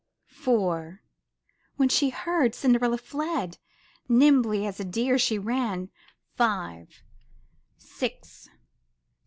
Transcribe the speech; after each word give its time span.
Four! 0.25 1.03
When 1.75 1.87
she 1.87 2.09
heard, 2.09 2.55
Cinderella 2.55 2.97
fled. 2.97 3.59
Nimbly 4.09 4.65
as 4.65 4.79
a 4.79 4.83
deer 4.83 5.19
she 5.19 5.37
ran. 5.37 5.91
Five! 6.35 7.03
Six! 7.77 8.49